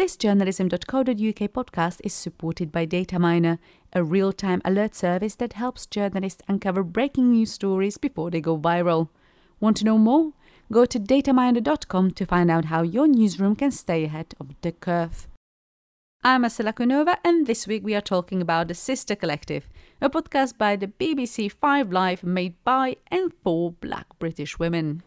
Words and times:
This 0.00 0.16
journalism.co.uk 0.16 1.40
podcast 1.52 2.00
is 2.02 2.14
supported 2.14 2.72
by 2.72 2.86
Dataminr, 2.86 3.58
a 3.92 4.02
real 4.02 4.32
time 4.32 4.62
alert 4.64 4.94
service 4.94 5.34
that 5.34 5.52
helps 5.52 5.84
journalists 5.84 6.40
uncover 6.48 6.82
breaking 6.82 7.32
news 7.32 7.52
stories 7.52 7.98
before 7.98 8.30
they 8.30 8.40
go 8.40 8.56
viral. 8.56 9.10
Want 9.60 9.76
to 9.76 9.84
know 9.84 9.98
more? 9.98 10.32
Go 10.72 10.86
to 10.86 10.98
dataminr.com 10.98 12.12
to 12.12 12.24
find 12.24 12.50
out 12.50 12.64
how 12.64 12.80
your 12.80 13.06
newsroom 13.08 13.54
can 13.54 13.70
stay 13.70 14.04
ahead 14.04 14.34
of 14.40 14.54
the 14.62 14.72
curve. 14.72 15.28
I'm 16.24 16.40
Marcela 16.40 16.72
Kunova, 16.72 17.18
and 17.22 17.46
this 17.46 17.66
week 17.66 17.84
we 17.84 17.94
are 17.94 18.00
talking 18.00 18.40
about 18.40 18.68
The 18.68 18.74
Sister 18.74 19.14
Collective, 19.14 19.68
a 20.00 20.08
podcast 20.08 20.56
by 20.56 20.76
the 20.76 20.88
BBC 20.88 21.52
Five 21.52 21.92
Live 21.92 22.24
made 22.24 22.54
by 22.64 22.96
and 23.08 23.34
for 23.44 23.72
black 23.72 24.06
British 24.18 24.58
women. 24.58 25.02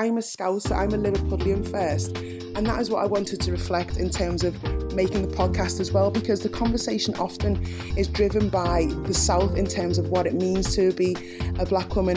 I'm 0.00 0.16
a 0.16 0.22
Scouser, 0.22 0.74
I'm 0.74 0.94
a 0.94 0.96
Liverpudlian 0.96 1.70
first. 1.70 2.16
And 2.16 2.64
that 2.66 2.80
is 2.80 2.88
what 2.88 3.04
I 3.04 3.06
wanted 3.06 3.38
to 3.42 3.52
reflect 3.52 3.98
in 3.98 4.08
terms 4.08 4.44
of 4.44 4.54
making 4.94 5.28
the 5.28 5.36
podcast 5.36 5.78
as 5.78 5.92
well, 5.92 6.10
because 6.10 6.40
the 6.40 6.48
conversation 6.48 7.14
often 7.16 7.62
is 7.98 8.08
driven 8.08 8.48
by 8.48 8.86
the 9.04 9.12
South 9.12 9.58
in 9.58 9.66
terms 9.66 9.98
of 9.98 10.08
what 10.08 10.26
it 10.26 10.32
means 10.32 10.74
to 10.74 10.94
be 10.94 11.14
a 11.58 11.66
black 11.66 11.96
woman. 11.96 12.16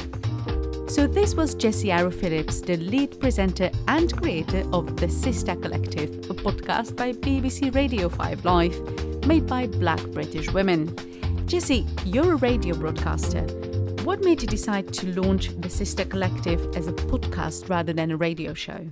So, 0.87 1.07
this 1.07 1.35
was 1.35 1.55
Jessie 1.55 1.91
Arrow 1.91 2.09
Phillips, 2.09 2.61
the 2.61 2.77
lead 2.77 3.19
presenter 3.19 3.69
and 3.89 4.15
creator 4.15 4.63
of 4.71 4.95
The 4.95 5.09
Sister 5.09 5.53
Collective, 5.57 6.09
a 6.29 6.33
podcast 6.33 6.95
by 6.95 7.11
BBC 7.11 7.75
Radio 7.75 8.07
5 8.07 8.45
Live, 8.45 9.25
made 9.27 9.45
by 9.45 9.67
black 9.67 10.01
British 10.11 10.49
women. 10.53 10.95
Jessie, 11.47 11.85
you're 12.05 12.35
a 12.35 12.37
radio 12.37 12.77
broadcaster. 12.77 13.45
What 14.03 14.21
made 14.21 14.41
you 14.41 14.49
decide 14.49 14.91
to 14.95 15.21
launch 15.21 15.47
the 15.61 15.69
Sister 15.69 16.03
Collective 16.03 16.75
as 16.75 16.87
a 16.87 16.91
podcast 16.91 17.69
rather 17.69 17.93
than 17.93 18.11
a 18.11 18.17
radio 18.17 18.53
show? 18.53 18.91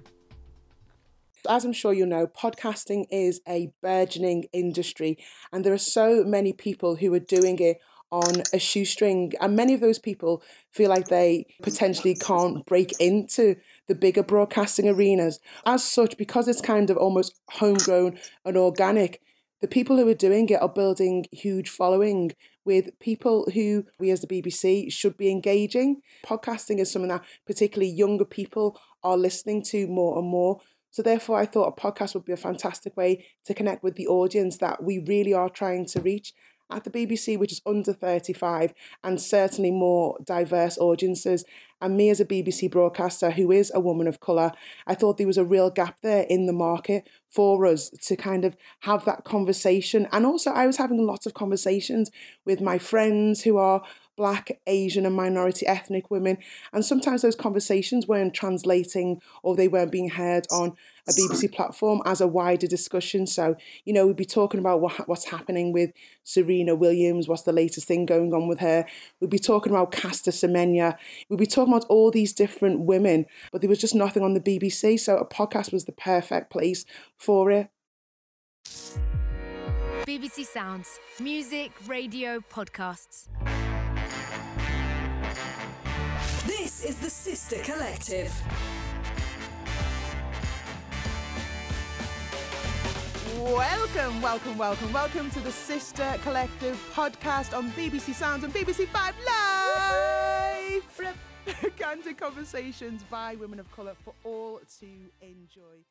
As 1.49 1.65
I'm 1.65 1.73
sure 1.73 1.91
you 1.91 2.05
know, 2.05 2.27
podcasting 2.27 3.07
is 3.11 3.41
a 3.45 3.73
burgeoning 3.81 4.45
industry, 4.53 5.17
and 5.51 5.65
there 5.65 5.73
are 5.73 5.77
so 5.77 6.23
many 6.23 6.53
people 6.53 6.95
who 6.95 7.13
are 7.13 7.19
doing 7.19 7.59
it 7.59 7.81
on 8.09 8.43
a 8.53 8.59
shoestring. 8.59 9.33
And 9.41 9.53
many 9.53 9.73
of 9.73 9.81
those 9.81 9.99
people 9.99 10.41
feel 10.71 10.89
like 10.89 11.09
they 11.09 11.45
potentially 11.61 12.15
can't 12.15 12.65
break 12.65 12.93
into 12.97 13.57
the 13.89 13.95
bigger 13.95 14.23
broadcasting 14.23 14.87
arenas. 14.87 15.41
As 15.65 15.83
such, 15.83 16.15
because 16.15 16.47
it's 16.47 16.61
kind 16.61 16.89
of 16.89 16.95
almost 16.95 17.37
homegrown 17.49 18.17
and 18.45 18.55
organic, 18.55 19.21
the 19.61 19.67
people 19.67 19.97
who 19.97 20.07
are 20.07 20.15
doing 20.15 20.49
it 20.49 20.61
are 20.61 20.69
building 20.69 21.27
huge 21.31 21.69
following 21.69 22.33
with 22.65 22.97
people 22.99 23.47
who 23.53 23.85
we 23.99 24.09
as 24.11 24.21
the 24.21 24.27
BBC 24.27 24.91
should 24.91 25.17
be 25.17 25.29
engaging. 25.29 26.01
Podcasting 26.25 26.79
is 26.79 26.91
something 26.91 27.09
that 27.09 27.23
particularly 27.45 27.91
younger 27.91 28.25
people 28.25 28.79
are 29.03 29.17
listening 29.17 29.63
to 29.63 29.87
more 29.87 30.17
and 30.17 30.27
more. 30.27 30.59
So 30.89 31.01
therefore 31.01 31.39
I 31.39 31.45
thought 31.45 31.73
a 31.77 31.81
podcast 31.81 32.15
would 32.15 32.25
be 32.25 32.33
a 32.33 32.37
fantastic 32.37 32.97
way 32.97 33.25
to 33.45 33.53
connect 33.53 33.83
with 33.83 33.95
the 33.95 34.07
audience 34.07 34.57
that 34.57 34.83
we 34.83 34.99
really 34.99 35.33
are 35.33 35.49
trying 35.49 35.85
to 35.87 36.01
reach 36.01 36.33
at 36.71 36.83
the 36.83 36.89
BBC, 36.89 37.37
which 37.37 37.51
is 37.51 37.61
under 37.65 37.93
35 37.93 38.73
and 39.03 39.21
certainly 39.21 39.71
more 39.71 40.17
diverse 40.23 40.77
audiences. 40.77 41.43
And 41.81 41.97
me 41.97 42.09
as 42.09 42.19
a 42.19 42.25
BBC 42.25 42.69
broadcaster 42.69 43.31
who 43.31 43.51
is 43.51 43.71
a 43.73 43.79
woman 43.79 44.07
of 44.07 44.19
colour, 44.19 44.51
I 44.85 44.95
thought 44.95 45.17
there 45.17 45.27
was 45.27 45.37
a 45.37 45.45
real 45.45 45.69
gap 45.69 45.97
there 46.01 46.25
in 46.29 46.45
the 46.45 46.53
market 46.53 47.09
for 47.27 47.65
us 47.65 47.89
to 47.89 48.15
kind 48.15 48.45
of 48.45 48.55
have 48.81 49.05
that 49.05 49.23
conversation. 49.23 50.07
And 50.11 50.25
also, 50.25 50.51
I 50.51 50.67
was 50.67 50.77
having 50.77 51.05
lots 51.05 51.25
of 51.25 51.33
conversations 51.33 52.11
with 52.45 52.61
my 52.61 52.77
friends 52.77 53.41
who 53.41 53.57
are 53.57 53.81
black, 54.17 54.59
Asian, 54.67 55.05
and 55.05 55.15
minority 55.15 55.65
ethnic 55.65 56.11
women. 56.11 56.37
And 56.73 56.85
sometimes 56.85 57.21
those 57.21 57.35
conversations 57.35 58.07
weren't 58.07 58.33
translating 58.33 59.21
or 59.43 59.55
they 59.55 59.67
weren't 59.67 59.91
being 59.91 60.09
heard 60.09 60.45
on 60.51 60.75
a 61.07 61.11
BBC 61.11 61.51
platform 61.51 62.01
as 62.05 62.21
a 62.21 62.27
wider 62.27 62.67
discussion. 62.67 63.25
So, 63.25 63.55
you 63.85 63.93
know, 63.93 64.05
we'd 64.05 64.15
be 64.15 64.25
talking 64.25 64.59
about 64.59 64.81
what, 64.81 65.07
what's 65.07 65.25
happening 65.25 65.73
with 65.73 65.91
Serena 66.23 66.75
Williams, 66.75 67.27
what's 67.27 67.43
the 67.43 67.53
latest 67.53 67.87
thing 67.87 68.05
going 68.05 68.33
on 68.33 68.47
with 68.47 68.59
her. 68.59 68.85
We'd 69.19 69.29
be 69.29 69.39
talking 69.39 69.71
about 69.71 69.91
Caster 69.91 70.31
Semenya. 70.31 70.97
We'd 71.29 71.39
be 71.39 71.45
talking 71.45 71.73
about 71.73 71.85
all 71.89 72.11
these 72.11 72.33
different 72.33 72.81
women, 72.81 73.25
but 73.51 73.61
there 73.61 73.69
was 73.69 73.79
just 73.79 73.95
nothing 73.95 74.23
on 74.23 74.33
the 74.33 74.39
BBC. 74.39 74.99
So 74.99 75.17
a 75.17 75.25
podcast 75.25 75.73
was 75.73 75.85
the 75.85 75.91
perfect 75.91 76.51
place 76.51 76.85
for 77.17 77.51
it. 77.51 77.69
BBC 80.05 80.45
Sounds, 80.45 80.99
music, 81.19 81.71
radio, 81.87 82.39
podcasts. 82.39 83.27
This 86.81 86.89
is 86.89 86.99
the 86.99 87.09
Sister 87.11 87.57
Collective. 87.57 88.43
Welcome, 93.37 94.19
welcome, 94.19 94.57
welcome, 94.57 94.91
welcome 94.91 95.29
to 95.29 95.39
the 95.41 95.51
Sister 95.51 96.15
Collective 96.23 96.81
podcast 96.95 97.55
on 97.55 97.69
BBC 97.73 98.15
Sounds 98.15 98.43
and 98.43 98.51
BBC 98.51 98.87
Five 98.87 99.13
Live. 99.23 101.15
Candid 101.77 102.17
conversations 102.17 103.03
by 103.11 103.35
women 103.35 103.59
of 103.59 103.71
colour 103.71 103.93
for 104.03 104.15
all 104.23 104.59
to 104.79 104.87
enjoy. 105.21 105.83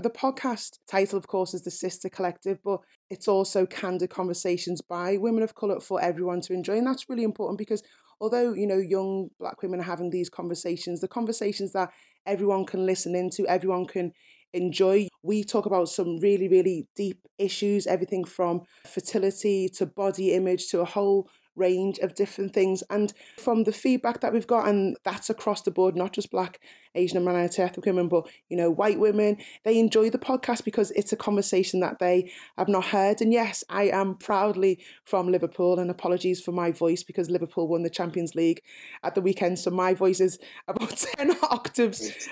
The 0.00 0.10
podcast 0.10 0.78
title, 0.86 1.18
of 1.18 1.26
course, 1.26 1.54
is 1.54 1.62
The 1.62 1.72
Sister 1.72 2.08
Collective, 2.08 2.60
but 2.62 2.82
it's 3.10 3.26
also 3.26 3.66
candid 3.66 4.10
conversations 4.10 4.80
by 4.80 5.16
women 5.16 5.42
of 5.42 5.56
colour 5.56 5.80
for 5.80 6.00
everyone 6.00 6.40
to 6.42 6.52
enjoy. 6.52 6.76
And 6.78 6.86
that's 6.86 7.08
really 7.08 7.24
important 7.24 7.58
because 7.58 7.82
although, 8.20 8.52
you 8.52 8.66
know, 8.66 8.78
young 8.78 9.30
black 9.38 9.62
women 9.62 9.80
are 9.80 9.84
having 9.84 10.10
these 10.10 10.28
conversations, 10.28 11.00
the 11.00 11.08
conversations 11.08 11.72
that 11.72 11.90
everyone 12.26 12.66
can 12.66 12.86
listen 12.86 13.14
into, 13.14 13.46
everyone 13.46 13.86
can 13.86 14.12
enjoy. 14.52 15.08
We 15.22 15.44
talk 15.44 15.66
about 15.66 15.88
some 15.88 16.18
really, 16.18 16.48
really 16.48 16.88
deep 16.96 17.26
issues, 17.38 17.86
everything 17.86 18.24
from 18.24 18.62
fertility 18.86 19.68
to 19.76 19.86
body 19.86 20.34
image 20.34 20.68
to 20.68 20.80
a 20.80 20.84
whole 20.84 21.28
range 21.58 21.98
of 21.98 22.14
different 22.14 22.54
things. 22.54 22.82
And 22.90 23.12
from 23.36 23.64
the 23.64 23.72
feedback 23.72 24.20
that 24.20 24.32
we've 24.32 24.46
got, 24.46 24.68
and 24.68 24.96
that's 25.04 25.30
across 25.30 25.62
the 25.62 25.70
board, 25.70 25.96
not 25.96 26.12
just 26.12 26.30
black, 26.30 26.60
Asian, 26.94 27.16
and 27.16 27.26
minority 27.26 27.62
ethnic 27.62 27.86
women, 27.86 28.08
but 28.08 28.28
you 28.48 28.56
know, 28.56 28.70
white 28.70 28.98
women, 28.98 29.36
they 29.64 29.78
enjoy 29.78 30.10
the 30.10 30.18
podcast 30.18 30.64
because 30.64 30.90
it's 30.92 31.12
a 31.12 31.16
conversation 31.16 31.80
that 31.80 31.98
they 31.98 32.30
have 32.56 32.68
not 32.68 32.86
heard. 32.86 33.20
And 33.20 33.32
yes, 33.32 33.64
I 33.68 33.84
am 33.84 34.14
proudly 34.14 34.78
from 35.04 35.30
Liverpool, 35.30 35.78
and 35.78 35.90
apologies 35.90 36.40
for 36.40 36.52
my 36.52 36.70
voice 36.70 37.02
because 37.02 37.30
Liverpool 37.30 37.68
won 37.68 37.82
the 37.82 37.90
Champions 37.90 38.34
League 38.34 38.62
at 39.02 39.14
the 39.14 39.20
weekend, 39.20 39.58
so 39.58 39.70
my 39.70 39.94
voice 39.94 40.20
is 40.20 40.38
about 40.68 40.96
10 40.96 41.36
octaves. 41.50 42.28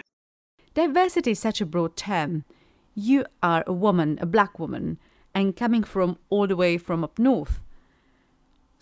Diversity 0.75 1.31
is 1.31 1.38
such 1.38 1.60
a 1.60 1.66
broad 1.66 1.97
term. 1.97 2.44
You 2.94 3.25
are 3.42 3.65
a 3.66 3.72
woman, 3.72 4.19
a 4.20 4.26
black 4.26 4.59
woman, 4.59 4.98
and 5.34 5.56
coming 5.56 5.82
from 5.82 6.19
all 6.31 6.47
the 6.47 6.56
way 6.56 6.78
from 6.78 7.04
up 7.04 7.19
north. 7.19 7.60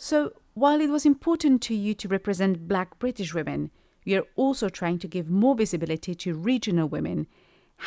So, 0.05 0.35
while 0.53 0.83
it 0.83 0.91
was 0.91 1.07
important 1.07 1.63
to 1.63 1.75
you 1.75 1.95
to 1.95 2.09
represent 2.09 2.69
black 2.69 2.99
British 2.99 3.33
women, 3.33 3.71
you're 4.05 4.27
also 4.37 4.69
trying 4.69 4.99
to 4.99 5.09
give 5.09 5.31
more 5.31 5.55
visibility 5.55 6.15
to 6.15 6.35
regional 6.35 6.87
women. 6.87 7.27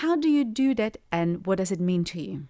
How 0.02 0.16
do 0.16 0.28
you 0.28 0.44
do 0.44 0.74
that 0.74 0.98
and 1.12 1.46
what 1.46 1.60
does 1.60 1.72
it 1.72 1.80
mean 1.80 2.04
to 2.06 2.20
you? 2.20 2.48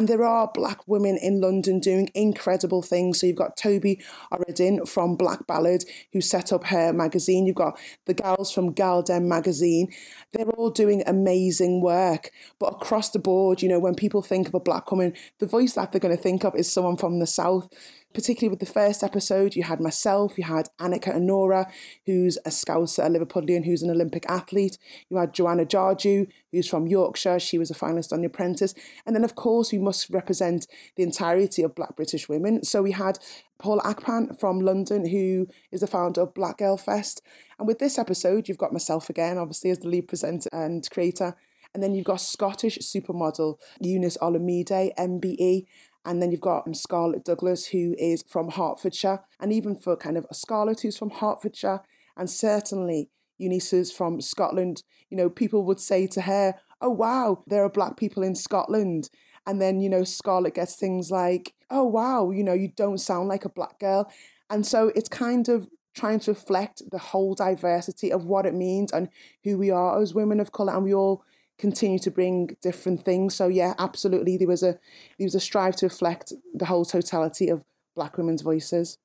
There 0.00 0.24
are 0.24 0.50
black 0.52 0.88
women 0.88 1.18
in 1.20 1.42
London 1.42 1.78
doing 1.78 2.10
incredible 2.14 2.80
things. 2.80 3.20
So 3.20 3.26
you've 3.26 3.36
got 3.36 3.58
Tobi 3.58 4.02
Oredein 4.32 4.88
from 4.88 5.14
Black 5.14 5.46
Ballad, 5.46 5.84
who 6.14 6.22
set 6.22 6.54
up 6.54 6.64
her 6.68 6.90
magazine. 6.90 7.44
You've 7.44 7.56
got 7.56 7.78
the 8.06 8.14
gals 8.14 8.50
from 8.50 8.72
Gal 8.72 9.02
Dem 9.02 9.28
magazine. 9.28 9.92
They're 10.32 10.48
all 10.48 10.70
doing 10.70 11.02
amazing 11.06 11.82
work. 11.82 12.30
But 12.58 12.74
across 12.74 13.10
the 13.10 13.18
board, 13.18 13.60
you 13.60 13.68
know, 13.68 13.78
when 13.78 13.94
people 13.94 14.22
think 14.22 14.48
of 14.48 14.54
a 14.54 14.60
black 14.60 14.90
woman, 14.90 15.12
the 15.38 15.46
voice 15.46 15.74
that 15.74 15.92
they're 15.92 16.00
going 16.00 16.16
to 16.16 16.22
think 16.22 16.44
of 16.44 16.54
is 16.56 16.72
someone 16.72 16.96
from 16.96 17.18
the 17.18 17.26
South 17.26 17.68
particularly 18.12 18.50
with 18.50 18.60
the 18.60 18.72
first 18.72 19.02
episode, 19.02 19.54
you 19.54 19.62
had 19.62 19.80
myself, 19.80 20.36
you 20.36 20.44
had 20.44 20.68
Anyika 20.80 21.14
Onuora, 21.14 21.70
who's 22.06 22.38
a 22.44 22.50
Scouser, 22.50 23.04
a 23.04 23.08
Liverpudlian, 23.08 23.64
who's 23.64 23.82
an 23.82 23.90
Olympic 23.90 24.24
athlete. 24.28 24.78
You 25.08 25.18
had 25.18 25.32
Joanna 25.32 25.64
Jarjue, 25.64 26.26
who's 26.50 26.68
from 26.68 26.86
Yorkshire. 26.86 27.38
She 27.38 27.58
was 27.58 27.70
a 27.70 27.74
finalist 27.74 28.12
on 28.12 28.20
The 28.20 28.26
Apprentice. 28.26 28.74
And 29.06 29.14
then, 29.14 29.24
of 29.24 29.34
course, 29.34 29.72
we 29.72 29.78
must 29.78 30.10
represent 30.10 30.66
the 30.96 31.02
entirety 31.02 31.62
of 31.62 31.74
Black 31.74 31.96
British 31.96 32.28
women. 32.28 32.64
So 32.64 32.82
we 32.82 32.92
had 32.92 33.18
Paula 33.58 33.82
Akpan 33.82 34.38
from 34.38 34.60
London, 34.60 35.08
who 35.08 35.46
is 35.70 35.80
the 35.80 35.86
founder 35.86 36.22
of 36.22 36.34
Black 36.34 36.58
Girl 36.58 36.76
Fest. 36.76 37.22
And 37.58 37.68
with 37.68 37.78
this 37.78 37.98
episode, 37.98 38.48
you've 38.48 38.58
got 38.58 38.72
myself 38.72 39.08
again, 39.08 39.38
obviously, 39.38 39.70
as 39.70 39.78
the 39.78 39.88
lead 39.88 40.08
presenter 40.08 40.48
and 40.52 40.88
creator. 40.90 41.36
And 41.72 41.82
then 41.82 41.94
you've 41.94 42.06
got 42.06 42.20
Scottish 42.20 42.78
supermodel 42.78 43.58
Eunice 43.80 44.18
Olumide, 44.18 44.92
MBE, 44.98 45.66
and 46.04 46.22
then 46.22 46.30
you've 46.30 46.40
got 46.40 46.66
um, 46.66 46.74
Scarlett 46.74 47.24
Douglas, 47.24 47.66
who 47.66 47.94
is 47.98 48.24
from 48.26 48.50
Hertfordshire, 48.50 49.20
and 49.38 49.52
even 49.52 49.76
for 49.76 49.96
kind 49.96 50.16
of 50.16 50.26
a 50.30 50.34
Scarlett 50.34 50.80
who's 50.80 50.96
from 50.96 51.10
Hertfordshire, 51.10 51.82
and 52.16 52.28
certainly 52.30 53.10
Eunice 53.38 53.72
is 53.72 53.92
from 53.92 54.20
Scotland. 54.20 54.82
You 55.08 55.16
know, 55.16 55.30
people 55.30 55.64
would 55.64 55.80
say 55.80 56.06
to 56.08 56.22
her, 56.22 56.54
Oh, 56.80 56.90
wow, 56.90 57.42
there 57.46 57.64
are 57.64 57.70
black 57.70 57.96
people 57.96 58.22
in 58.22 58.34
Scotland. 58.34 59.10
And 59.46 59.60
then, 59.60 59.80
you 59.80 59.88
know, 59.88 60.04
Scarlett 60.04 60.54
gets 60.54 60.76
things 60.76 61.10
like, 61.10 61.54
Oh, 61.70 61.84
wow, 61.84 62.30
you 62.30 62.44
know, 62.44 62.52
you 62.52 62.68
don't 62.68 62.98
sound 62.98 63.28
like 63.28 63.44
a 63.44 63.50
black 63.50 63.78
girl. 63.78 64.10
And 64.48 64.66
so 64.66 64.92
it's 64.94 65.08
kind 65.08 65.48
of 65.48 65.68
trying 65.94 66.20
to 66.20 66.30
reflect 66.32 66.82
the 66.90 66.98
whole 66.98 67.34
diversity 67.34 68.12
of 68.12 68.24
what 68.24 68.46
it 68.46 68.54
means 68.54 68.92
and 68.92 69.08
who 69.44 69.58
we 69.58 69.70
are 69.70 70.00
as 70.00 70.14
women 70.14 70.40
of 70.40 70.52
colour 70.52 70.74
and 70.74 70.84
we 70.84 70.94
all 70.94 71.24
continue 71.60 71.98
to 72.00 72.10
bring 72.10 72.56
different 72.62 73.04
things. 73.04 73.34
So 73.34 73.48
yeah, 73.48 73.74
absolutely 73.78 74.36
there 74.36 74.48
was 74.48 74.62
a 74.62 74.78
there 75.18 75.26
was 75.26 75.34
a 75.34 75.40
strive 75.40 75.76
to 75.76 75.86
reflect 75.86 76.32
the 76.54 76.66
whole 76.66 76.84
totality 76.84 77.48
of 77.48 77.64
black 77.94 78.16
women's 78.16 78.42
voices. 78.42 78.98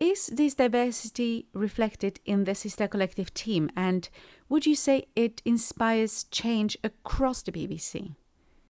Is 0.00 0.28
this 0.28 0.54
diversity 0.54 1.46
reflected 1.52 2.20
in 2.24 2.44
the 2.44 2.54
Sister 2.54 2.88
Collective 2.88 3.34
team 3.34 3.70
and 3.76 4.08
would 4.48 4.64
you 4.64 4.74
say 4.74 5.04
it 5.14 5.42
inspires 5.44 6.24
change 6.24 6.78
across 6.82 7.42
the 7.42 7.52
BBC? 7.52 8.16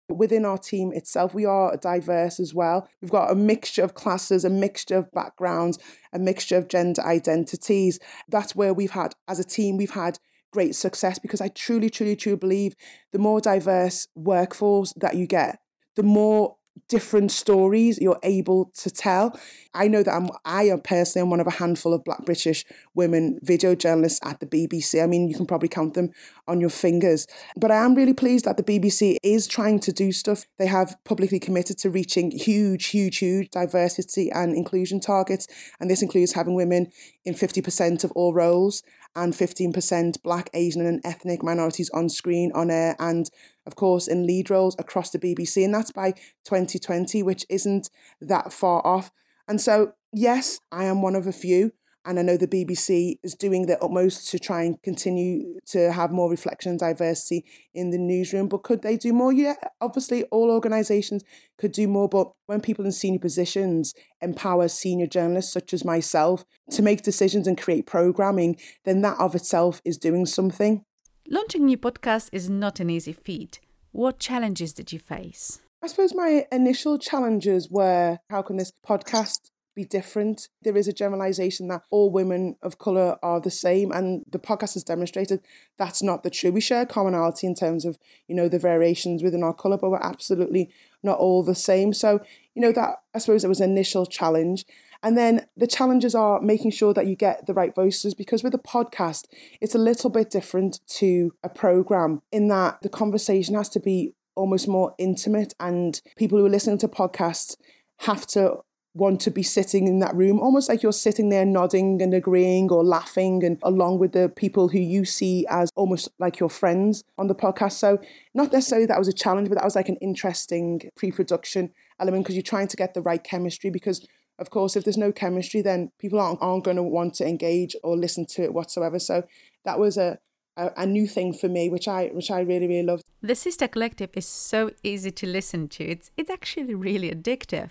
Within 0.09 0.45
our 0.45 0.57
team 0.57 0.93
itself, 0.93 1.35
we 1.35 1.45
are 1.45 1.77
diverse 1.77 2.39
as 2.39 2.55
well. 2.55 2.89
We've 3.03 3.11
got 3.11 3.33
a 3.33 3.35
mixture 3.35 3.83
of 3.83 3.95
classes, 3.95 4.45
a 4.45 4.51
mixture 4.51 4.95
of 4.95 5.11
backgrounds, 5.11 5.81
a 6.13 6.21
mixture 6.21 6.57
of 6.57 6.69
gender 6.69 7.03
identities. 7.03 7.99
That's 8.29 8.55
where 8.55 8.73
we've 8.73 8.93
had, 8.93 9.15
as 9.27 9.41
a 9.41 9.45
team, 9.45 9.77
we've 9.77 9.91
had 9.91 10.21
great 10.53 10.75
success 10.75 11.19
because 11.19 11.41
I 11.41 11.49
truly, 11.49 11.91
truly, 11.91 12.17
truly 12.17 12.37
believe 12.37 12.75
the 13.13 13.19
more 13.19 13.41
diverse 13.41 14.09
workforce 14.15 14.93
that 14.97 15.17
you 15.17 15.27
get, 15.27 15.59
the 15.97 16.03
more 16.03 16.57
different 16.89 17.33
stories 17.33 17.99
you're 18.01 18.19
able 18.23 18.71
to 18.75 18.91
tell. 18.91 19.39
I 19.75 19.89
know 19.89 20.03
that 20.03 20.15
I'm 20.15 20.29
I 20.45 20.65
am 20.65 20.81
personally 20.81 21.25
am 21.25 21.31
one 21.31 21.41
of 21.41 21.47
a 21.47 21.53
handful 21.53 21.93
of 21.93 22.05
black 22.05 22.25
British 22.25 22.65
women 22.95 23.39
video 23.43 23.75
journalists 23.75 24.21
at 24.23 24.41
the 24.41 24.47
BBC. 24.47 25.03
I 25.03 25.07
mean 25.07 25.29
you 25.29 25.37
can 25.37 25.47
probably 25.47 25.69
count 25.69 25.95
them 25.95 26.11
on 26.47 26.61
your 26.61 26.71
fingers. 26.71 27.27
But 27.57 27.71
I 27.71 27.85
am 27.85 27.95
really 27.95 28.13
pleased 28.13 28.45
that 28.45 28.57
the 28.57 28.63
BBC 28.63 29.17
is 29.23 29.47
trying 29.47 29.81
to 29.81 29.93
do 29.93 30.13
stuff. 30.13 30.47
They 30.59 30.67
have 30.67 30.97
publicly 31.05 31.41
committed 31.41 31.79
to 31.79 31.91
reaching 31.91 32.31
huge, 32.31 32.87
huge, 32.87 33.19
huge 33.19 33.51
diversity 33.51 34.31
and 34.31 34.55
inclusion 34.55 35.01
targets. 35.01 35.47
And 35.81 35.91
this 35.91 36.03
includes 36.03 36.33
having 36.33 36.55
women 36.55 36.89
in 37.25 37.35
50% 37.35 38.05
of 38.05 38.13
all 38.13 38.33
roles 38.33 38.83
and 39.17 39.33
15% 39.33 40.23
black, 40.23 40.51
Asian 40.55 40.87
and 40.87 41.01
ethnic 41.05 41.43
minorities 41.43 41.91
on 41.91 42.09
screen, 42.09 42.53
on 42.55 42.71
air 42.71 42.95
and 43.01 43.31
of 43.67 43.75
course, 43.75 44.07
in 44.07 44.27
lead 44.27 44.49
roles 44.49 44.77
across 44.79 45.11
the 45.11 45.19
BBC, 45.19 45.65
and 45.65 45.75
that's 45.75 45.91
by 45.91 46.13
2020, 46.45 47.23
which 47.23 47.45
isn't 47.49 47.91
that 48.21 48.53
far 48.53 48.87
off. 48.87 49.11
And 49.49 49.61
so, 49.61 49.93
yes, 50.13 50.61
I 50.71 50.85
am 50.85 51.03
one 51.03 51.17
of 51.17 51.27
a 51.27 51.33
few, 51.33 51.73
and 52.07 52.21
I 52.21 52.23
know 52.23 52.37
the 52.37 52.47
BBC 52.47 53.19
is 53.25 53.35
doing 53.35 53.67
their 53.67 53.83
utmost 53.83 54.31
to 54.31 54.39
try 54.39 54.63
and 54.63 54.81
continue 54.83 55.59
to 55.67 55.93
have 55.93 56.13
more 56.13 56.31
reflection 56.31 56.71
and 56.71 56.79
diversity 56.79 57.45
in 57.75 57.91
the 57.91 57.99
newsroom. 57.99 58.49
But 58.49 58.63
could 58.63 58.83
they 58.83 58.97
do 58.97 59.13
more? 59.13 59.33
Yeah, 59.33 59.57
obviously, 59.81 60.23
all 60.25 60.51
organisations 60.51 61.25
could 61.59 61.73
do 61.73 61.89
more. 61.89 62.09
But 62.09 62.31
when 62.47 62.61
people 62.61 62.85
in 62.85 62.93
senior 62.93 63.19
positions 63.19 63.93
empower 64.21 64.69
senior 64.69 65.09
journalists 65.09 65.53
such 65.53 65.75
as 65.75 65.85
myself 65.85 66.45
to 66.71 66.83
make 66.83 67.03
decisions 67.03 67.49
and 67.49 67.61
create 67.61 67.87
programming, 67.87 68.57
then 68.85 69.03
that 69.03 69.19
of 69.19 69.35
itself 69.35 69.83
is 69.85 69.99
doing 69.99 70.27
something. 70.27 70.85
Launching 71.29 71.65
new 71.65 71.77
podcasts 71.77 72.31
is 72.33 72.49
not 72.49 72.79
an 72.79 72.89
easy 72.89 73.13
feat. 73.13 73.59
What 73.91 74.21
challenges 74.21 74.73
did 74.73 74.93
you 74.93 75.01
face? 75.01 75.61
I 75.83 75.89
suppose 75.89 76.15
my 76.15 76.47
initial 76.53 76.99
challenges 76.99 77.69
were 77.69 78.19
how 78.31 78.43
can 78.43 78.59
this 78.59 78.73
podcast 78.87 79.51
be 79.77 79.85
different? 79.85 80.49
There 80.63 80.77
is 80.77 80.89
a 80.89 80.93
generalization 80.93 81.69
that 81.69 81.83
all 81.91 82.11
women 82.11 82.57
of 82.63 82.79
colour 82.79 83.19
are 83.23 83.41
the 83.41 83.51
same, 83.51 83.93
and 83.93 84.25
the 84.29 84.41
podcast 84.41 84.75
has 84.75 84.83
demonstrated 84.83 85.41
that's 85.79 86.03
not 86.03 86.25
the 86.25 86.31
true. 86.31 86.51
We 86.51 86.61
share 86.61 86.85
commonality 86.85 87.47
in 87.47 87.55
terms 87.55 87.85
of, 87.85 87.99
you 88.27 88.35
know, 88.35 88.49
the 88.49 88.59
variations 88.59 89.23
within 89.23 89.45
our 89.45 89.55
colour, 89.55 89.79
but 89.79 89.91
we're 89.91 89.99
absolutely 90.03 90.71
not 91.05 91.19
all 91.19 91.45
the 91.45 91.55
same. 91.55 91.93
So, 91.93 92.21
you 92.55 92.63
know, 92.63 92.73
that 92.73 92.97
I 93.15 93.19
suppose 93.19 93.45
it 93.45 93.49
was 93.49 93.61
an 93.61 93.71
initial 93.71 94.07
challenge. 94.07 94.65
And 95.03 95.17
then 95.17 95.47
the 95.57 95.67
challenges 95.67 96.15
are 96.15 96.41
making 96.41 96.71
sure 96.73 96.95
that 96.95 97.07
you 97.07 97.15
get 97.15 97.47
the 97.47 97.55
right 97.55 97.75
voices 97.75 98.15
because 98.15 98.43
with 98.43 98.55
a 98.55 98.59
podcast, 98.59 99.27
it's 99.61 99.75
a 99.75 99.79
little 99.79 100.11
bit 100.11 100.31
different 100.31 100.81
to 100.97 101.35
a 101.45 101.49
program 101.49 102.23
in 102.33 102.49
that 102.49 102.81
the 102.83 102.89
conversation 102.89 103.55
has 103.55 103.69
to 103.69 103.81
be 103.81 104.15
almost 104.35 104.67
more 104.67 104.95
intimate 104.99 105.55
and 105.61 106.01
people 106.17 106.39
who 106.39 106.47
are 106.47 106.51
listening 106.51 106.79
to 106.79 106.89
podcasts 106.89 107.57
have 108.01 108.27
to 108.27 108.59
want 108.97 109.21
to 109.21 109.31
be 109.31 109.43
sitting 109.43 109.87
in 109.87 109.99
that 109.99 110.15
room, 110.15 110.41
almost 110.41 110.69
like 110.69 110.83
you're 110.83 110.93
sitting 110.93 111.29
there 111.29 111.45
nodding 111.45 112.01
and 112.01 112.15
agreeing 112.15 112.71
or 112.71 112.83
laughing 112.83 113.45
and 113.45 113.59
along 113.63 113.99
with 113.99 114.13
the 114.13 114.29
people 114.29 114.69
who 114.69 114.79
you 114.79 115.05
see 115.05 115.47
as 115.51 115.71
almost 115.77 116.09
like 116.19 116.39
your 116.39 116.49
friends 116.49 117.05
on 117.19 117.27
the 117.27 117.35
podcast. 117.35 117.73
So 117.73 117.99
not 118.35 118.53
necessarily 118.53 118.87
that 118.87 118.99
was 118.99 119.09
a 119.09 119.13
challenge, 119.13 119.49
but 119.49 119.57
that 119.57 119.65
was 119.65 119.77
like 119.77 119.91
an 119.91 119.97
interesting 119.97 120.91
pre-production 120.97 121.73
element 122.01 122.25
because 122.25 122.35
you're 122.35 122.43
trying 122.43 122.69
to 122.69 122.77
get 122.77 122.95
the 122.95 123.03
right 123.03 123.23
chemistry 123.23 123.71
because 123.71 124.07
of 124.39 124.51
course, 124.51 124.77
if 124.77 124.85
there's 124.85 124.99
no 124.99 125.13
chemistry, 125.13 125.63
then 125.63 125.93
people 125.99 126.21
aren't, 126.21 126.43
aren't 126.43 126.65
going 126.65 126.77
to 126.77 126.83
want 126.83 127.15
to 127.15 127.27
engage 127.27 127.75
or 127.83 127.97
listen 127.97 128.27
to 128.27 128.43
it 128.43 128.53
whatsoever. 128.53 128.99
So 128.99 129.23
that 129.65 129.79
was 129.79 129.97
a, 129.97 130.19
a, 130.59 130.73
a, 130.77 130.87
new 130.87 131.07
thing 131.07 131.33
for 131.33 131.49
me, 131.49 131.71
which 131.71 131.89
I 131.89 132.09
which 132.09 132.31
I 132.31 132.41
really 132.41 132.69
really 132.69 132.83
loved. 132.83 133.05
The 133.23 133.35
Sister 133.35 133.67
Collective 133.67 134.11
is 134.15 134.27
so 134.27 134.73
easy 134.83 135.11
to 135.11 135.27
listen 135.27 135.69
to. 135.69 135.85
It's 135.85 136.11
it's 136.19 136.31
actually 136.31 136.75
really 136.75 137.11
addictive. 137.11 137.71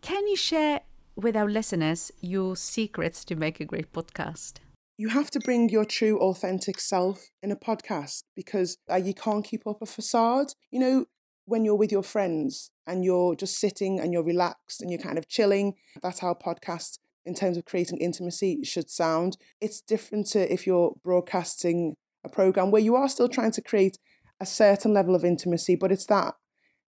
Can 0.00 0.26
you 0.26 0.36
share 0.36 0.80
with 1.16 1.36
our 1.36 1.48
listeners 1.48 2.12
your 2.20 2.56
secrets 2.56 3.24
to 3.24 3.36
make 3.36 3.60
a 3.60 3.64
great 3.64 3.92
podcast? 3.92 4.54
You 4.96 5.08
have 5.10 5.30
to 5.32 5.40
bring 5.40 5.68
your 5.68 5.84
true, 5.84 6.18
authentic 6.18 6.80
self 6.80 7.30
in 7.42 7.50
a 7.50 7.56
podcast 7.56 8.22
because 8.34 8.78
uh, 8.90 8.96
you 8.96 9.14
can't 9.14 9.44
keep 9.44 9.66
up 9.66 9.82
a 9.82 9.86
facade. 9.86 10.52
You 10.70 10.80
know, 10.80 11.06
when 11.44 11.64
you're 11.64 11.76
with 11.76 11.92
your 11.92 12.02
friends 12.02 12.70
and 12.86 13.04
you're 13.04 13.34
just 13.34 13.58
sitting 13.58 13.98
and 13.98 14.12
you're 14.12 14.24
relaxed 14.24 14.80
and 14.80 14.90
you're 14.90 15.00
kind 15.00 15.18
of 15.18 15.28
chilling. 15.28 15.74
That's 16.02 16.20
how 16.20 16.34
podcasts, 16.34 16.98
in 17.24 17.34
terms 17.34 17.56
of 17.56 17.64
creating 17.64 17.98
intimacy, 17.98 18.60
should 18.64 18.90
sound. 18.90 19.36
It's 19.60 19.80
different 19.80 20.26
to 20.28 20.52
if 20.52 20.66
you're 20.66 20.94
broadcasting 21.02 21.94
a 22.24 22.28
program 22.28 22.70
where 22.70 22.82
you 22.82 22.94
are 22.96 23.08
still 23.08 23.28
trying 23.28 23.52
to 23.52 23.62
create 23.62 23.98
a 24.40 24.46
certain 24.46 24.92
level 24.94 25.14
of 25.14 25.24
intimacy, 25.24 25.74
but 25.74 25.90
it's 25.90 26.06
that 26.06 26.34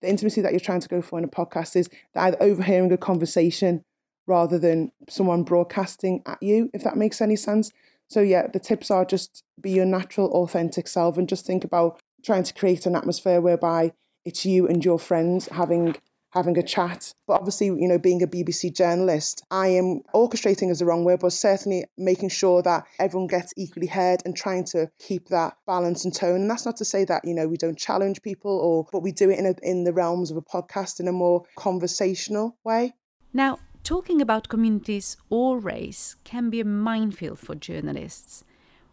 the 0.02 0.10
intimacy 0.10 0.42
that 0.42 0.52
you're 0.52 0.60
trying 0.60 0.82
to 0.82 0.88
go 0.88 1.02
for 1.02 1.18
in 1.18 1.26
a 1.26 1.30
podcast 1.30 1.76
is 1.76 1.90
either 2.16 2.38
overhearing 2.42 2.92
a 2.92 2.98
conversation 2.98 3.84
rather 4.28 4.60
than 4.60 4.92
someone 5.10 5.44
broadcasting 5.44 6.22
at 6.26 6.42
you, 6.42 6.70
if 6.74 6.84
that 6.84 6.96
makes 6.96 7.22
any 7.22 7.36
sense. 7.36 7.72
So, 8.08 8.22
yeah, 8.22 8.48
the 8.48 8.60
tips 8.60 8.90
are 8.90 9.06
just 9.06 9.44
be 9.60 9.72
your 9.72 9.86
natural, 9.86 10.32
authentic 10.32 10.88
self 10.88 11.18
and 11.18 11.28
just 11.28 11.46
think 11.46 11.64
about 11.64 12.00
trying 12.24 12.44
to 12.44 12.54
create 12.54 12.86
an 12.86 12.96
atmosphere 12.96 13.42
whereby 13.42 13.94
it's 14.26 14.46
you 14.46 14.68
and 14.68 14.84
your 14.84 15.00
friends 15.00 15.48
having 15.48 15.96
having 16.32 16.58
a 16.58 16.64
chat. 16.64 17.14
But 17.28 17.34
obviously, 17.34 17.68
you 17.68 17.88
know, 17.88 17.98
being 17.98 18.22
a 18.22 18.28
BBC 18.28 18.76
journalist, 18.76 19.44
I 19.52 19.68
am 19.68 20.02
orchestrating 20.14 20.70
is 20.70 20.80
the 20.80 20.86
wrong 20.86 21.04
word, 21.04 21.20
but 21.22 21.34
certainly 21.34 21.86
making 21.98 22.30
sure 22.30 22.62
that 22.62 22.86
everyone 23.00 23.28
gets 23.28 23.54
equally 23.58 23.88
heard 23.88 24.22
and 24.26 24.36
trying 24.36 24.66
to 24.66 24.90
keep 25.00 25.28
that 25.30 25.56
balance 25.66 26.06
and 26.06 26.14
tone. 26.14 26.42
And 26.42 26.50
that's 26.50 26.66
not 26.66 26.78
to 26.78 26.86
say 26.86 27.06
that, 27.06 27.26
you 27.26 27.34
know, 27.34 27.48
we 27.48 27.58
don't 27.58 27.78
challenge 27.78 28.22
people 28.22 28.52
or 28.52 28.88
but 28.92 29.02
we 29.02 29.12
do 29.12 29.30
it 29.30 29.40
in 29.40 29.46
a, 29.46 29.56
in 29.62 29.84
the 29.84 29.94
realms 29.94 30.32
of 30.32 30.38
a 30.38 30.42
podcast 30.42 31.00
in 31.00 31.08
a 31.08 31.12
more 31.12 31.44
conversational 31.56 32.58
way. 32.64 32.94
Now, 33.34 33.60
talking 33.84 34.22
about 34.22 34.50
communities 34.50 35.18
or 35.30 35.60
race 35.60 36.16
can 36.24 36.50
be 36.50 36.60
a 36.60 36.66
minefield 36.66 37.40
for 37.40 37.56
journalists. 37.56 38.44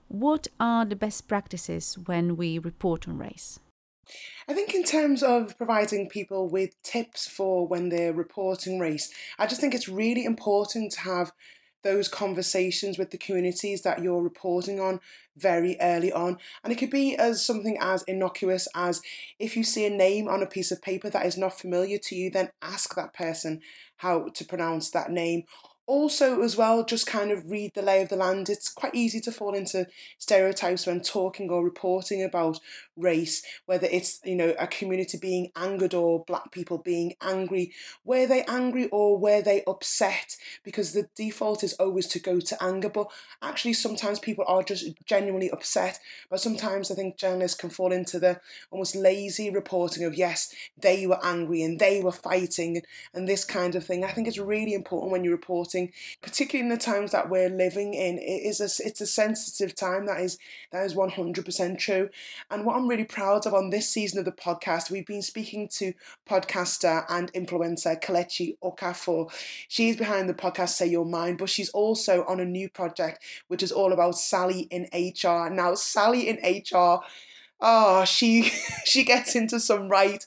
What 0.09 0.47
are 0.61 0.85
the 0.85 0.97
best 0.97 1.27
practices 1.27 1.99
when 2.07 2.37
we 2.37 2.59
report 2.59 3.09
on 3.09 3.19
race? 3.19 3.59
I 4.49 4.55
think, 4.55 4.75
in 4.75 4.85
terms 4.85 5.23
of 5.23 5.57
providing 5.57 6.09
people 6.09 6.49
with 6.49 6.81
tips 6.83 7.27
for 7.27 7.67
when 7.67 7.89
they're 7.89 8.13
reporting 8.13 8.79
race, 8.79 9.13
I 9.39 9.47
just 9.47 9.61
think 9.61 9.75
it's 9.75 9.89
really 9.89 10.25
important 10.25 10.93
to 10.93 11.01
have 11.01 11.33
those 11.87 12.09
conversations 12.09 12.99
with 12.99 13.13
the 13.13 13.19
communities 13.19 13.83
that 13.83 14.03
you're 14.03 14.23
reporting 14.23 14.81
on 14.81 14.99
very 15.37 15.77
early 15.81 16.13
on. 16.13 16.37
And 16.65 16.73
it 16.73 16.77
could 16.77 16.91
be 16.91 17.15
as 17.17 17.45
something 17.45 17.79
as 17.81 18.03
innocuous 18.05 18.67
as 18.75 19.03
if 19.39 19.57
you 19.57 19.63
see 19.63 19.87
a 19.87 19.91
name 19.91 20.27
on 20.27 20.43
a 20.43 20.47
piece 20.47 20.73
of 20.73 20.83
paper 20.83 21.09
that 21.11 21.27
is 21.27 21.39
not 21.39 21.59
familiar 21.59 21.99
to 21.99 22.17
you, 22.17 22.29
then 22.29 22.51
ask 22.61 22.97
that 22.97 23.15
person 23.15 23.61
how 23.99 24.29
to 24.35 24.45
pronounce 24.45 24.91
that 24.91 25.11
name 25.11 25.45
also 25.87 26.43
as 26.43 26.57
well 26.57 26.85
just 26.85 27.07
kind 27.07 27.31
of 27.31 27.51
read 27.51 27.73
the 27.75 27.83
lay 27.83 28.03
of 28.03 28.09
the 28.09 28.17
land. 28.17 28.49
It's 28.49 28.69
quite 28.69 28.95
easy 28.95 29.21
to 29.21 29.33
fall 29.33 29.55
into 29.55 29.87
stereotypes 30.19 30.87
when 30.87 31.01
talking 31.01 31.51
or 31.51 31.65
reporting 31.65 32.23
about 32.23 32.61
race 32.99 33.43
whether 33.67 33.87
it's 33.91 34.21
you 34.25 34.35
know 34.35 34.55
a 34.59 34.67
community 34.67 35.19
being 35.19 35.51
angered 35.55 35.93
or 35.93 36.25
black 36.25 36.51
people 36.51 36.79
being 36.79 37.15
angry. 37.23 37.73
Were 38.05 38.27
they 38.27 38.43
angry 38.45 38.89
or 38.89 39.19
were 39.19 39.43
they 39.43 39.63
upset? 39.67 40.37
Because 40.65 40.93
the 40.93 41.09
default 41.15 41.63
is 41.63 41.75
always 41.75 42.07
to 42.09 42.19
go 42.19 42.41
to 42.41 42.63
anger 42.63 42.89
but 42.89 43.11
actually 43.43 43.75
sometimes 43.75 44.19
people 44.19 44.45
are 44.49 44.63
just 44.63 44.87
genuinely 45.05 45.51
upset. 45.51 45.99
But 46.31 46.41
sometimes 46.41 46.91
i 46.91 46.95
think 46.95 47.17
journalists 47.17 47.61
can 47.61 47.71
fall 47.71 47.93
into 47.93 48.19
the 48.19 48.41
almost 48.71 48.97
lazy 48.97 49.51
reporting 49.51 50.05
of 50.05 50.15
yes 50.15 50.55
they 50.79 51.07
were 51.07 51.25
angry 51.25 51.63
and 51.63 51.79
they 51.79 52.03
were 52.03 52.13
fighting 52.13 52.83
and 53.15 53.29
this 53.29 53.45
kind 53.45 53.75
of 53.75 53.85
thing. 53.85 54.05
I 54.05 54.09
think 54.09 54.29
it's 54.29 54.39
really 54.39 54.75
important 54.75 55.13
when 55.13 55.25
you're 55.25 55.33
reporting 55.33 55.76
particularly 56.23 56.69
in 56.69 56.77
the 56.77 56.83
times 56.83 57.13
that 57.13 57.29
we're 57.31 57.49
living 57.49 57.95
in. 57.95 58.19
It 58.19 58.43
is 58.47 58.61
a, 58.61 58.87
it's 58.87 59.01
a 59.01 59.07
sensitive 59.07 59.75
time. 59.75 60.07
That 60.07 60.21
is 60.21 60.39
that 60.73 60.85
is 60.85 60.95
one 60.95 61.11
hundred 61.11 61.45
percent 61.45 61.79
true. 61.79 62.09
And 62.51 62.65
what 62.65 62.77
I'm 62.77 62.89
really 62.89 63.05
proud 63.05 63.47
of 63.47 63.55
on 63.55 63.71
this 63.71 63.89
season 63.89 64.19
of 64.19 64.25
the 64.25 64.33
podcast, 64.33 64.91
we've 64.91 65.07
been 65.07 65.23
speaking 65.23 65.69
to 65.75 65.93
podcaster 66.29 67.05
and 67.09 67.33
influencer 67.33 68.01
Kelechi 68.03 68.57
Okafor. 68.63 69.31
She's 69.69 69.97
behind 69.97 70.29
the 70.29 70.35
podcast 70.35 70.71
Say 70.71 70.87
Your 70.87 71.05
Mind, 71.05 71.39
but 71.39 71.51
she's 71.51 71.71
also 71.71 72.25
on 72.25 72.41
a 72.41 72.45
new 72.45 72.69
project 72.69 73.23
which 73.49 73.63
is 73.63 73.73
all 73.73 73.93
about 73.93 74.19
Sally 74.19 74.69
in 74.71 74.89
HR. 74.93 75.51
Now, 75.51 75.75
Sally 75.75 76.29
in 76.29 76.37
HR 76.37 77.01
oh 77.61 78.05
she 78.05 78.43
she 78.85 79.05
gets 79.05 79.35
into 79.35 79.61
some 79.61 79.89
right 79.89 80.25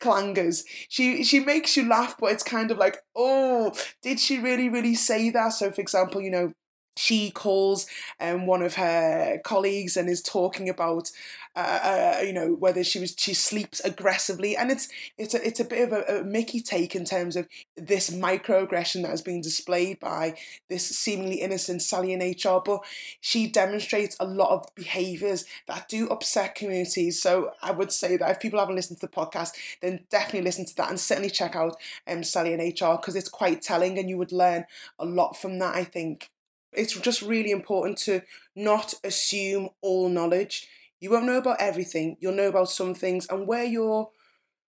clangers. 0.00 0.64
She 0.88 1.24
she 1.24 1.40
makes 1.40 1.76
you 1.76 1.88
laugh 1.88 2.16
but 2.18 2.32
it's 2.32 2.42
kind 2.42 2.70
of 2.70 2.78
like 2.78 2.98
oh 3.16 3.72
did 4.02 4.20
she 4.20 4.38
really 4.38 4.68
really 4.68 4.94
say 4.94 5.30
that? 5.30 5.50
So 5.50 5.70
for 5.70 5.80
example 5.80 6.20
you 6.20 6.30
know 6.30 6.52
she 6.96 7.30
calls 7.30 7.86
um, 8.20 8.46
one 8.46 8.62
of 8.62 8.74
her 8.74 9.38
colleagues 9.44 9.96
and 9.96 10.08
is 10.08 10.22
talking 10.22 10.68
about 10.68 11.10
uh, 11.56 12.16
uh, 12.18 12.22
you 12.22 12.32
know 12.32 12.54
whether 12.54 12.84
she 12.84 13.00
was 13.00 13.14
she 13.18 13.34
sleeps 13.34 13.80
aggressively. 13.80 14.56
And 14.56 14.70
it's 14.70 14.88
it's 15.18 15.34
a, 15.34 15.46
it's 15.46 15.60
a 15.60 15.64
bit 15.64 15.90
of 15.90 15.92
a, 15.92 16.20
a 16.20 16.24
Mickey 16.24 16.60
take 16.60 16.94
in 16.94 17.04
terms 17.04 17.36
of 17.36 17.48
this 17.76 18.10
microaggression 18.10 19.02
that 19.02 19.10
has 19.10 19.22
been 19.22 19.40
displayed 19.40 19.98
by 19.98 20.36
this 20.68 20.86
seemingly 20.86 21.40
innocent 21.40 21.82
Sally 21.82 22.12
in 22.12 22.20
HR 22.20 22.60
but 22.64 22.84
she 23.20 23.46
demonstrates 23.48 24.16
a 24.20 24.24
lot 24.24 24.50
of 24.50 24.74
behaviours 24.74 25.44
that 25.66 25.88
do 25.88 26.08
upset 26.08 26.54
communities. 26.54 27.20
So 27.20 27.50
I 27.62 27.72
would 27.72 27.92
say 27.92 28.16
that 28.16 28.30
if 28.30 28.40
people 28.40 28.60
haven't 28.60 28.76
listened 28.76 29.00
to 29.00 29.06
the 29.06 29.12
podcast 29.12 29.50
then 29.82 30.04
definitely 30.10 30.42
listen 30.42 30.66
to 30.66 30.76
that 30.76 30.90
and 30.90 31.00
certainly 31.00 31.30
check 31.30 31.56
out 31.56 31.76
um, 32.06 32.22
Sally 32.22 32.52
in 32.52 32.60
HR 32.60 32.96
because 32.96 33.16
it's 33.16 33.28
quite 33.28 33.62
telling 33.62 33.98
and 33.98 34.08
you 34.08 34.18
would 34.18 34.32
learn 34.32 34.66
a 34.98 35.04
lot 35.04 35.36
from 35.36 35.58
that 35.58 35.74
I 35.74 35.84
think 35.84 36.30
it's 36.72 36.98
just 36.98 37.22
really 37.22 37.50
important 37.50 37.98
to 37.98 38.22
not 38.54 38.94
assume 39.04 39.70
all 39.80 40.08
knowledge 40.08 40.68
you 41.00 41.10
won't 41.10 41.24
know 41.24 41.38
about 41.38 41.60
everything, 41.60 42.16
you'll 42.20 42.34
know 42.34 42.48
about 42.48 42.68
some 42.68 42.94
things, 42.94 43.26
and 43.28 43.46
where 43.46 43.64
you're 43.64 44.10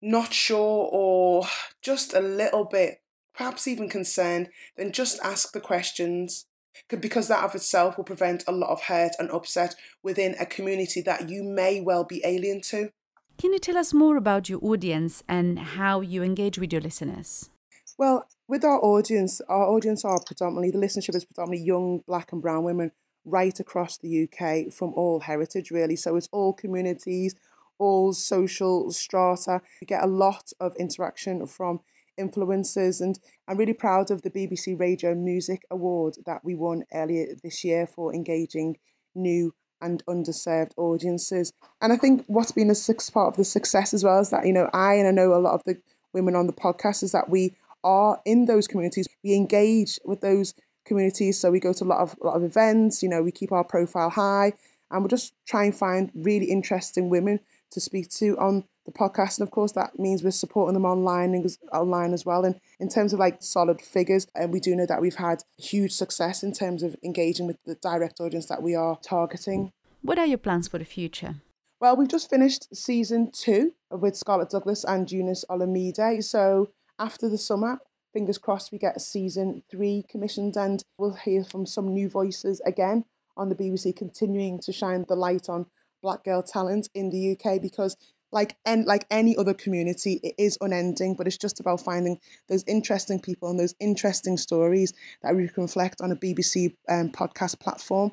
not 0.00 0.32
sure 0.32 0.88
or 0.90 1.44
just 1.82 2.14
a 2.14 2.20
little 2.20 2.64
bit, 2.64 3.02
perhaps 3.34 3.66
even 3.66 3.88
concerned, 3.88 4.48
then 4.76 4.92
just 4.92 5.20
ask 5.22 5.52
the 5.52 5.60
questions. 5.60 6.46
Because 6.88 7.28
that 7.28 7.44
of 7.44 7.54
itself 7.54 7.96
will 7.96 8.04
prevent 8.04 8.44
a 8.46 8.52
lot 8.52 8.70
of 8.70 8.82
hurt 8.82 9.12
and 9.18 9.30
upset 9.30 9.74
within 10.02 10.34
a 10.40 10.46
community 10.46 11.02
that 11.02 11.28
you 11.28 11.42
may 11.42 11.80
well 11.80 12.04
be 12.04 12.22
alien 12.24 12.60
to. 12.62 12.90
Can 13.36 13.52
you 13.52 13.58
tell 13.58 13.76
us 13.76 13.92
more 13.92 14.16
about 14.16 14.48
your 14.48 14.58
audience 14.62 15.22
and 15.28 15.58
how 15.58 16.00
you 16.00 16.22
engage 16.22 16.58
with 16.58 16.72
your 16.72 16.80
listeners? 16.80 17.50
Well, 17.98 18.26
with 18.52 18.66
our 18.66 18.84
audience, 18.84 19.40
our 19.48 19.64
audience 19.64 20.04
are 20.04 20.20
predominantly, 20.26 20.70
the 20.70 20.76
listenership 20.76 21.16
is 21.16 21.24
predominantly 21.24 21.64
young 21.64 22.02
black 22.06 22.32
and 22.32 22.42
brown 22.42 22.62
women 22.62 22.92
right 23.24 23.58
across 23.58 23.96
the 23.96 24.28
UK 24.28 24.70
from 24.70 24.92
all 24.92 25.20
heritage, 25.20 25.70
really. 25.70 25.96
So 25.96 26.16
it's 26.16 26.28
all 26.32 26.52
communities, 26.52 27.34
all 27.78 28.12
social 28.12 28.90
strata. 28.90 29.62
We 29.80 29.86
get 29.86 30.04
a 30.04 30.06
lot 30.06 30.52
of 30.60 30.76
interaction 30.76 31.46
from 31.46 31.80
influencers, 32.20 33.00
and 33.00 33.18
I'm 33.48 33.56
really 33.56 33.72
proud 33.72 34.10
of 34.10 34.20
the 34.20 34.30
BBC 34.30 34.78
Radio 34.78 35.14
Music 35.14 35.62
Award 35.70 36.16
that 36.26 36.44
we 36.44 36.54
won 36.54 36.82
earlier 36.92 37.28
this 37.42 37.64
year 37.64 37.86
for 37.86 38.14
engaging 38.14 38.76
new 39.14 39.54
and 39.80 40.04
underserved 40.04 40.72
audiences. 40.76 41.54
And 41.80 41.90
I 41.90 41.96
think 41.96 42.22
what's 42.26 42.52
been 42.52 42.70
a 42.70 42.94
part 43.12 43.28
of 43.28 43.36
the 43.38 43.44
success 43.44 43.94
as 43.94 44.04
well 44.04 44.20
is 44.20 44.28
that, 44.28 44.46
you 44.46 44.52
know, 44.52 44.68
I 44.74 44.96
and 44.96 45.08
I 45.08 45.10
know 45.10 45.32
a 45.32 45.40
lot 45.40 45.54
of 45.54 45.64
the 45.64 45.80
women 46.12 46.36
on 46.36 46.46
the 46.46 46.52
podcast 46.52 47.02
is 47.02 47.12
that 47.12 47.30
we 47.30 47.54
are 47.84 48.20
in 48.24 48.46
those 48.46 48.66
communities. 48.66 49.08
We 49.22 49.34
engage 49.34 49.98
with 50.04 50.20
those 50.20 50.54
communities. 50.84 51.38
So 51.38 51.50
we 51.50 51.60
go 51.60 51.72
to 51.72 51.84
a 51.84 51.86
lot 51.86 52.00
of 52.00 52.16
a 52.22 52.26
lot 52.26 52.36
of 52.36 52.42
events. 52.42 53.02
You 53.02 53.08
know, 53.08 53.22
we 53.22 53.32
keep 53.32 53.52
our 53.52 53.64
profile 53.64 54.10
high, 54.10 54.52
and 54.90 55.02
we 55.02 55.08
just 55.08 55.34
try 55.46 55.64
and 55.64 55.74
find 55.74 56.10
really 56.14 56.46
interesting 56.46 57.08
women 57.08 57.40
to 57.70 57.80
speak 57.80 58.10
to 58.10 58.38
on 58.38 58.64
the 58.84 58.92
podcast. 58.92 59.38
And 59.38 59.46
of 59.46 59.50
course, 59.50 59.72
that 59.72 59.98
means 59.98 60.22
we're 60.22 60.30
supporting 60.30 60.74
them 60.74 60.84
online 60.84 61.34
and 61.34 61.56
online 61.72 62.12
as 62.12 62.26
well. 62.26 62.44
And 62.44 62.60
in 62.78 62.88
terms 62.88 63.12
of 63.12 63.18
like 63.18 63.42
solid 63.42 63.80
figures, 63.80 64.26
and 64.34 64.52
we 64.52 64.60
do 64.60 64.76
know 64.76 64.86
that 64.86 65.00
we've 65.00 65.16
had 65.16 65.44
huge 65.58 65.92
success 65.92 66.42
in 66.42 66.52
terms 66.52 66.82
of 66.82 66.96
engaging 67.02 67.46
with 67.46 67.56
the 67.64 67.76
direct 67.76 68.20
audience 68.20 68.46
that 68.46 68.62
we 68.62 68.74
are 68.74 68.98
targeting. 69.02 69.72
What 70.02 70.18
are 70.18 70.26
your 70.26 70.38
plans 70.38 70.68
for 70.68 70.78
the 70.78 70.84
future? 70.84 71.36
Well, 71.80 71.96
we've 71.96 72.08
just 72.08 72.30
finished 72.30 72.74
season 72.74 73.30
two 73.32 73.72
with 73.90 74.16
Scarlett 74.16 74.50
Douglas 74.50 74.84
and 74.84 75.10
Eunice 75.10 75.44
Olumide. 75.48 76.22
So 76.22 76.70
after 77.02 77.28
the 77.28 77.36
summer, 77.36 77.80
fingers 78.12 78.38
crossed 78.38 78.70
we 78.70 78.78
get 78.78 78.96
a 78.96 79.00
season 79.00 79.62
three 79.70 80.04
commissioned 80.08 80.56
and 80.56 80.84
we'll 80.96 81.14
hear 81.14 81.42
from 81.42 81.66
some 81.66 81.92
new 81.92 82.08
voices 82.08 82.60
again 82.64 83.04
on 83.36 83.48
the 83.48 83.56
BBC 83.56 83.96
continuing 83.96 84.60
to 84.60 84.72
shine 84.72 85.04
the 85.08 85.16
light 85.16 85.48
on 85.48 85.66
black 86.00 86.22
girl 86.24 86.42
talent 86.42 86.88
in 86.94 87.10
the 87.10 87.32
UK 87.32 87.60
because 87.60 87.96
like 88.30 88.56
and 88.64 88.86
like 88.86 89.04
any 89.10 89.36
other 89.36 89.54
community 89.54 90.20
it 90.22 90.34
is 90.38 90.58
unending 90.60 91.14
but 91.16 91.26
it's 91.26 91.38
just 91.38 91.60
about 91.60 91.80
finding 91.80 92.18
those 92.48 92.64
interesting 92.66 93.20
people 93.20 93.50
and 93.50 93.58
those 93.58 93.74
interesting 93.80 94.36
stories 94.36 94.92
that 95.22 95.34
we 95.34 95.48
can 95.48 95.64
reflect 95.64 96.00
on 96.00 96.12
a 96.12 96.16
BBC 96.16 96.74
um, 96.88 97.10
podcast 97.10 97.58
platform. 97.58 98.12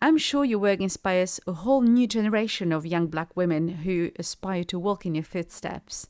I'm 0.00 0.18
sure 0.18 0.44
your 0.44 0.58
work 0.58 0.80
inspires 0.80 1.40
a 1.46 1.52
whole 1.52 1.82
new 1.82 2.06
generation 2.06 2.72
of 2.72 2.84
young 2.84 3.06
black 3.06 3.36
women 3.36 3.68
who 3.68 4.10
aspire 4.18 4.64
to 4.64 4.78
walk 4.78 5.06
in 5.06 5.14
your 5.14 5.24
footsteps 5.24 6.08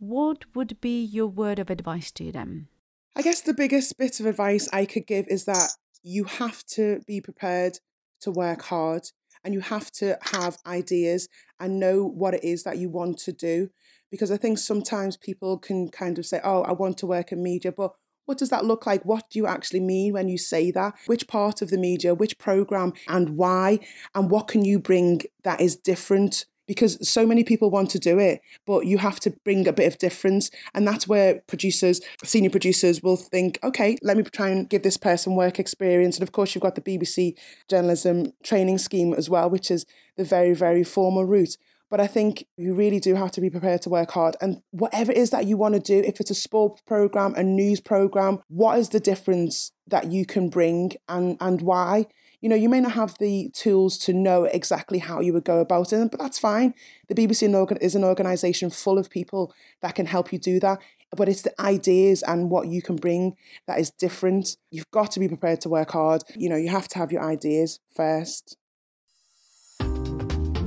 what 0.00 0.44
would 0.54 0.80
be 0.80 1.04
your 1.04 1.26
word 1.26 1.58
of 1.58 1.70
advice 1.70 2.10
to 2.10 2.32
them? 2.32 2.68
I 3.14 3.22
guess 3.22 3.40
the 3.42 3.54
biggest 3.54 3.98
bit 3.98 4.18
of 4.18 4.26
advice 4.26 4.68
I 4.72 4.86
could 4.86 5.06
give 5.06 5.28
is 5.28 5.44
that 5.44 5.72
you 6.02 6.24
have 6.24 6.64
to 6.68 7.00
be 7.06 7.20
prepared 7.20 7.78
to 8.22 8.30
work 8.30 8.62
hard 8.62 9.02
and 9.44 9.52
you 9.52 9.60
have 9.60 9.90
to 9.92 10.18
have 10.32 10.58
ideas 10.66 11.28
and 11.58 11.78
know 11.78 12.04
what 12.04 12.34
it 12.34 12.42
is 12.42 12.64
that 12.64 12.78
you 12.78 12.88
want 12.88 13.18
to 13.18 13.32
do. 13.32 13.68
Because 14.10 14.30
I 14.30 14.38
think 14.38 14.58
sometimes 14.58 15.16
people 15.16 15.58
can 15.58 15.88
kind 15.88 16.18
of 16.18 16.26
say, 16.26 16.40
oh, 16.42 16.62
I 16.62 16.72
want 16.72 16.98
to 16.98 17.06
work 17.06 17.30
in 17.30 17.42
media, 17.42 17.70
but 17.70 17.92
what 18.24 18.38
does 18.38 18.50
that 18.50 18.64
look 18.64 18.86
like? 18.86 19.04
What 19.04 19.28
do 19.30 19.38
you 19.38 19.46
actually 19.46 19.80
mean 19.80 20.12
when 20.12 20.28
you 20.28 20.38
say 20.38 20.70
that? 20.70 20.94
Which 21.06 21.26
part 21.26 21.62
of 21.62 21.70
the 21.70 21.78
media, 21.78 22.14
which 22.14 22.38
program, 22.38 22.92
and 23.08 23.36
why? 23.36 23.80
And 24.14 24.30
what 24.30 24.48
can 24.48 24.64
you 24.64 24.78
bring 24.78 25.22
that 25.42 25.60
is 25.60 25.76
different 25.76 26.46
because 26.70 26.96
so 27.02 27.26
many 27.26 27.42
people 27.42 27.68
want 27.68 27.90
to 27.90 27.98
do 27.98 28.20
it, 28.20 28.40
but 28.64 28.86
you 28.86 28.98
have 28.98 29.18
to 29.18 29.32
bring 29.44 29.66
a 29.66 29.72
bit 29.72 29.88
of 29.88 29.98
difference. 29.98 30.52
And 30.72 30.86
that's 30.86 31.08
where 31.08 31.40
producers, 31.48 32.00
senior 32.22 32.48
producers, 32.48 33.02
will 33.02 33.16
think, 33.16 33.58
okay, 33.64 33.96
let 34.02 34.16
me 34.16 34.22
try 34.22 34.50
and 34.50 34.70
give 34.70 34.84
this 34.84 34.96
person 34.96 35.34
work 35.34 35.58
experience. 35.58 36.14
And 36.14 36.22
of 36.22 36.30
course, 36.30 36.54
you've 36.54 36.62
got 36.62 36.76
the 36.76 36.80
BBC 36.80 37.36
journalism 37.68 38.34
training 38.44 38.78
scheme 38.78 39.12
as 39.14 39.28
well, 39.28 39.50
which 39.50 39.68
is 39.68 39.84
the 40.16 40.22
very, 40.22 40.54
very 40.54 40.84
formal 40.84 41.24
route. 41.24 41.56
But 41.90 42.00
I 42.00 42.06
think 42.06 42.46
you 42.56 42.74
really 42.74 43.00
do 43.00 43.16
have 43.16 43.32
to 43.32 43.40
be 43.40 43.50
prepared 43.50 43.82
to 43.82 43.90
work 43.90 44.12
hard. 44.12 44.36
And 44.40 44.62
whatever 44.70 45.10
it 45.10 45.18
is 45.18 45.30
that 45.30 45.46
you 45.46 45.56
want 45.56 45.74
to 45.74 45.80
do, 45.80 46.00
if 46.06 46.20
it's 46.20 46.30
a 46.30 46.34
sport 46.34 46.80
program, 46.86 47.34
a 47.34 47.42
news 47.42 47.80
program, 47.80 48.38
what 48.48 48.78
is 48.78 48.90
the 48.90 49.00
difference 49.00 49.72
that 49.88 50.10
you 50.12 50.24
can 50.24 50.48
bring 50.48 50.92
and, 51.08 51.36
and 51.40 51.60
why? 51.62 52.06
you 52.40 52.48
know, 52.48 52.56
you 52.56 52.68
may 52.68 52.80
not 52.80 52.92
have 52.92 53.16
the 53.18 53.50
tools 53.52 53.98
to 53.98 54.12
know 54.12 54.44
exactly 54.44 54.98
how 54.98 55.20
you 55.20 55.32
would 55.32 55.44
go 55.44 55.60
about 55.60 55.92
it, 55.92 56.10
but 56.10 56.18
that's 56.18 56.38
fine. 56.38 56.74
The 57.08 57.14
BBC 57.14 57.78
is 57.82 57.94
an 57.94 58.04
organisation 58.04 58.70
full 58.70 58.98
of 58.98 59.10
people 59.10 59.52
that 59.82 59.94
can 59.94 60.06
help 60.06 60.32
you 60.32 60.38
do 60.38 60.58
that. 60.60 60.80
But 61.16 61.28
it's 61.28 61.42
the 61.42 61.60
ideas 61.60 62.22
and 62.22 62.50
what 62.50 62.68
you 62.68 62.82
can 62.82 62.96
bring 62.96 63.36
that 63.66 63.80
is 63.80 63.90
different. 63.90 64.56
You've 64.70 64.90
got 64.92 65.10
to 65.12 65.20
be 65.20 65.26
prepared 65.26 65.60
to 65.62 65.68
work 65.68 65.90
hard. 65.90 66.22
You 66.36 66.48
know, 66.48 66.56
you 66.56 66.68
have 66.68 66.86
to 66.88 66.98
have 66.98 67.10
your 67.10 67.22
ideas 67.22 67.80
first. 67.94 68.56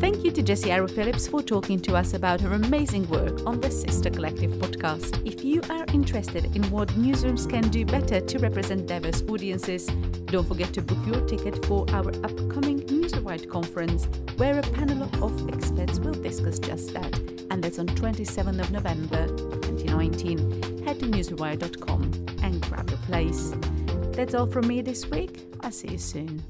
Thank 0.04 0.26
you 0.26 0.32
to 0.32 0.44
Jessie 0.44 0.70
Arrow 0.70 0.90
Phillips 0.90 1.30
for 1.30 1.42
talking 1.42 1.80
to 1.80 1.96
us 1.96 2.14
about 2.14 2.42
her 2.42 2.52
amazing 2.52 3.08
work 3.08 3.48
on 3.48 3.62
the 3.62 3.72
Sister 3.72 4.10
Collective 4.10 4.52
podcast. 4.52 5.26
If 5.26 5.46
you 5.46 5.62
are 5.70 5.86
interested 5.94 6.54
in 6.58 6.70
what 6.72 6.90
newsrooms 6.90 7.50
can 7.50 7.70
do 7.70 7.86
better 7.86 8.20
to 8.20 8.40
represent 8.40 8.86
diverse 8.86 9.24
audiences, 9.30 9.86
don't 10.26 10.46
forget 10.46 10.74
to 10.74 10.82
book 10.82 10.98
your 11.08 11.26
ticket 11.26 11.66
for 11.68 11.90
our 11.92 12.10
upcoming 12.26 12.82
Newsrewired 12.82 13.48
conference, 13.48 14.10
where 14.36 14.60
a 14.60 14.62
panel 14.62 15.04
of 15.24 15.48
experts 15.54 16.00
will 16.00 16.22
discuss 16.22 16.60
just 16.60 16.94
that. 16.94 17.18
And 17.50 17.64
that's 17.64 17.80
on 17.80 17.88
27th 17.88 18.60
of 18.60 18.72
November 18.72 19.28
2019. 19.28 20.84
Head 20.84 21.00
to 21.00 21.06
newsrewired.com 21.06 22.04
and 22.44 22.62
grab 22.64 22.90
your 22.90 23.00
place. 23.00 23.54
That's 24.12 24.36
all 24.36 24.48
from 24.48 24.68
me 24.68 24.82
this 24.82 25.10
week. 25.10 25.48
I'll 25.62 25.72
see 25.72 25.92
you 25.92 25.98
soon. 25.98 26.44